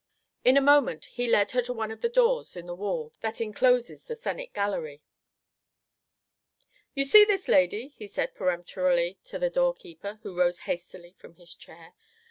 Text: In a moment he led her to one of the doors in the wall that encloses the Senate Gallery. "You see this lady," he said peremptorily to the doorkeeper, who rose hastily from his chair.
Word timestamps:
In 0.43 0.57
a 0.57 0.61
moment 0.61 1.05
he 1.05 1.27
led 1.27 1.51
her 1.51 1.61
to 1.61 1.73
one 1.73 1.91
of 1.91 2.01
the 2.01 2.09
doors 2.09 2.55
in 2.55 2.65
the 2.65 2.73
wall 2.73 3.13
that 3.21 3.39
encloses 3.39 4.07
the 4.07 4.15
Senate 4.15 4.51
Gallery. 4.51 5.03
"You 6.95 7.05
see 7.05 7.23
this 7.23 7.47
lady," 7.47 7.89
he 7.89 8.07
said 8.07 8.33
peremptorily 8.33 9.19
to 9.25 9.37
the 9.37 9.51
doorkeeper, 9.51 10.17
who 10.23 10.35
rose 10.35 10.61
hastily 10.61 11.13
from 11.19 11.35
his 11.35 11.53
chair. 11.53 11.93